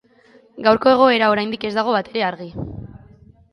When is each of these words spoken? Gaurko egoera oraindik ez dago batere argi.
Gaurko 0.67 0.93
egoera 0.93 1.29
oraindik 1.35 1.69
ez 1.71 1.73
dago 1.77 1.95
batere 1.99 2.27
argi. 2.33 2.51